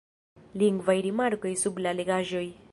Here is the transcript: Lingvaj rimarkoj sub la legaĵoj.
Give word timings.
Lingvaj 0.61 0.95
rimarkoj 1.09 1.53
sub 1.65 1.81
la 1.87 1.97
legaĵoj. 2.01 2.45